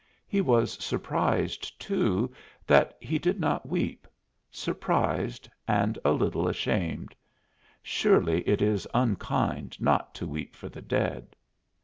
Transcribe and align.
He 0.27 0.41
was 0.41 0.83
surprised, 0.83 1.79
too, 1.79 2.33
that 2.65 2.97
he 2.99 3.19
did 3.19 3.39
not 3.39 3.69
weep 3.69 4.07
surprised 4.49 5.47
and 5.67 5.99
a 6.03 6.11
little 6.11 6.47
ashamed; 6.47 7.13
surely 7.83 8.41
it 8.49 8.63
is 8.63 8.87
unkind 8.95 9.79
not 9.79 10.15
to 10.15 10.25
weep 10.25 10.55
for 10.55 10.69
the 10.69 10.81
dead. 10.81 11.35